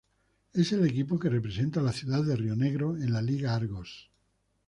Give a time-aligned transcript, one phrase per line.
[0.51, 4.09] Es el equipo que representa a la ciudad de Rionegro en la liga Argos.